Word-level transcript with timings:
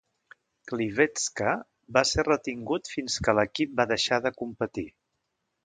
Klivecka 0.69 1.51
va 1.99 2.03
ser 2.13 2.25
retingut 2.29 2.91
fins 2.95 3.21
que 3.29 3.37
l'equip 3.41 3.79
va 3.83 3.89
deixar 3.95 4.23
de 4.27 4.33
competir. 4.43 4.89